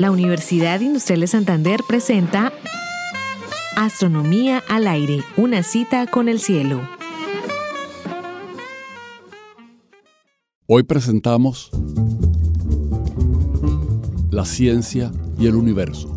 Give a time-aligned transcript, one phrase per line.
[0.00, 2.54] La Universidad Industrial de Santander presenta
[3.76, 6.80] Astronomía al aire, una cita con el cielo.
[10.66, 11.70] Hoy presentamos
[14.30, 16.08] la ciencia y el universo.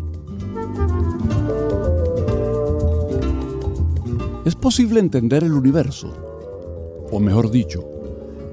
[4.46, 7.04] ¿Es posible entender el universo?
[7.12, 7.84] O mejor dicho,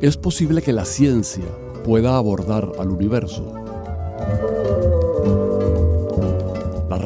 [0.02, 1.46] ¿es posible que la ciencia
[1.86, 3.54] pueda abordar al universo?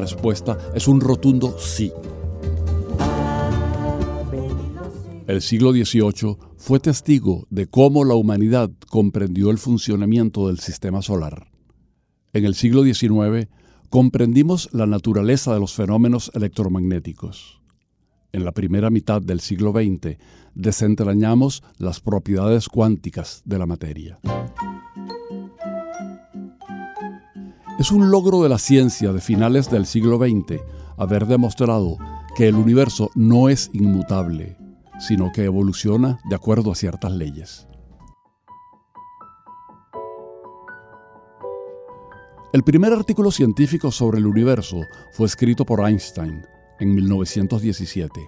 [0.06, 1.92] Respuesta es un rotundo sí.
[5.26, 11.48] El siglo XVIII fue testigo de cómo la humanidad comprendió el funcionamiento del sistema solar.
[12.32, 13.48] En el siglo XIX
[13.90, 17.60] comprendimos la naturaleza de los fenómenos electromagnéticos.
[18.30, 20.18] En la primera mitad del siglo XX
[20.54, 24.20] desentrañamos las propiedades cuánticas de la materia.
[27.78, 30.62] Es un logro de la ciencia de finales del siglo XX
[30.96, 31.98] haber demostrado
[32.34, 34.56] que el universo no es inmutable,
[34.98, 37.68] sino que evoluciona de acuerdo a ciertas leyes.
[42.54, 44.80] El primer artículo científico sobre el universo
[45.12, 46.46] fue escrito por Einstein
[46.80, 48.26] en 1917,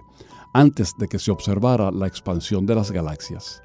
[0.53, 3.63] antes de que se observara la expansión de las galaxias.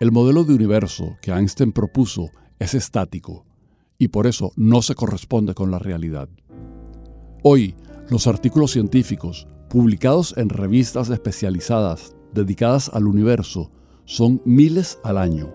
[0.00, 3.46] El modelo de universo que Einstein propuso es estático,
[4.02, 6.28] y por eso no se corresponde con la realidad.
[7.44, 7.76] Hoy,
[8.10, 13.70] los artículos científicos publicados en revistas especializadas dedicadas al universo
[14.04, 15.54] son miles al año.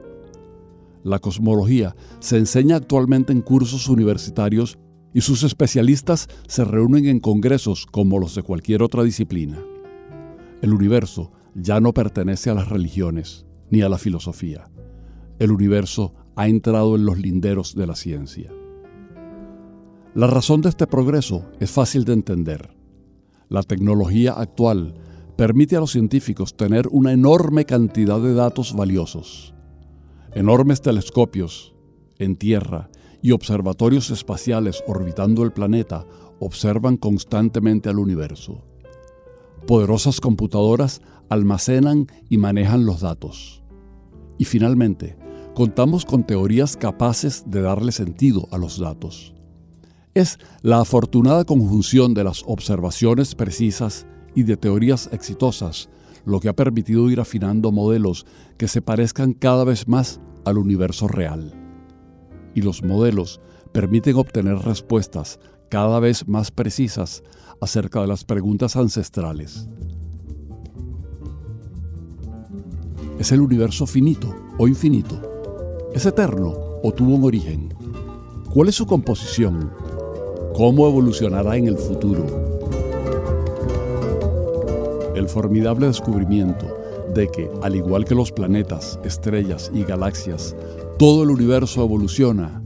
[1.04, 4.78] La cosmología se enseña actualmente en cursos universitarios
[5.14, 9.60] y sus especialistas se reúnen en congresos como los de cualquier otra disciplina.
[10.62, 14.70] El universo ya no pertenece a las religiones ni a la filosofía.
[15.38, 18.54] El universo ha entrado en los linderos de la ciencia.
[20.14, 22.70] La razón de este progreso es fácil de entender.
[23.50, 24.94] La tecnología actual
[25.36, 29.56] permite a los científicos tener una enorme cantidad de datos valiosos.
[30.34, 31.74] Enormes telescopios
[32.20, 32.90] en Tierra
[33.24, 36.06] y observatorios espaciales orbitando el planeta
[36.40, 38.64] observan constantemente al universo.
[39.66, 43.64] Poderosas computadoras almacenan y manejan los datos.
[44.38, 45.18] Y finalmente,
[45.58, 49.34] contamos con teorías capaces de darle sentido a los datos.
[50.14, 55.90] Es la afortunada conjunción de las observaciones precisas y de teorías exitosas
[56.26, 61.08] lo que ha permitido ir afinando modelos que se parezcan cada vez más al universo
[61.08, 61.52] real.
[62.54, 63.42] Y los modelos
[63.72, 65.40] permiten obtener respuestas
[65.72, 67.24] cada vez más precisas
[67.62, 69.68] acerca de las preguntas ancestrales.
[73.18, 75.37] ¿Es el universo finito o infinito?
[75.94, 76.54] ¿Es eterno
[76.84, 77.74] o tuvo un origen?
[78.54, 79.72] ¿Cuál es su composición?
[80.56, 82.26] ¿Cómo evolucionará en el futuro?
[85.16, 86.68] El formidable descubrimiento
[87.14, 90.56] de que, al igual que los planetas, estrellas y galaxias,
[91.00, 92.62] todo el universo evoluciona,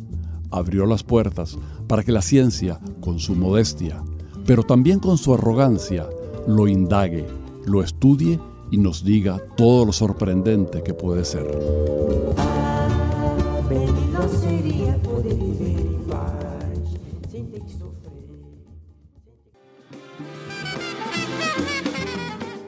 [0.49, 1.57] abrió las puertas
[1.87, 4.03] para que la ciencia, con su modestia,
[4.45, 6.07] pero también con su arrogancia,
[6.47, 7.25] lo indague,
[7.65, 8.39] lo estudie
[8.71, 11.45] y nos diga todo lo sorprendente que puede ser.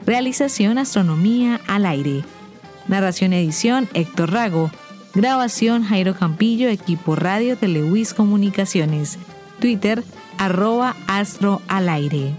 [0.06, 2.24] Realización Astronomía al aire.
[2.88, 4.70] Narración edición Héctor Rago.
[5.14, 7.68] Grabación Jairo Campillo, equipo radio de
[8.14, 9.18] Comunicaciones.
[9.60, 10.04] Twitter
[10.36, 12.34] arroba astro al aire.